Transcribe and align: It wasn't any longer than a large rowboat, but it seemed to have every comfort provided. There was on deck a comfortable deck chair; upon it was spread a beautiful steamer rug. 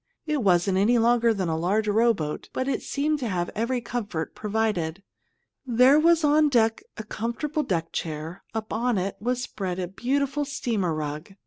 It 0.25 0.41
wasn't 0.41 0.79
any 0.79 0.97
longer 0.97 1.31
than 1.31 1.47
a 1.47 1.55
large 1.55 1.87
rowboat, 1.87 2.49
but 2.53 2.67
it 2.67 2.81
seemed 2.81 3.19
to 3.19 3.29
have 3.29 3.51
every 3.53 3.81
comfort 3.81 4.33
provided. 4.33 5.03
There 5.63 5.99
was 5.99 6.23
on 6.23 6.49
deck 6.49 6.81
a 6.97 7.03
comfortable 7.03 7.61
deck 7.61 7.91
chair; 7.91 8.41
upon 8.51 8.97
it 8.97 9.15
was 9.19 9.43
spread 9.43 9.77
a 9.77 9.87
beautiful 9.87 10.43
steamer 10.43 10.91
rug. 10.95 11.35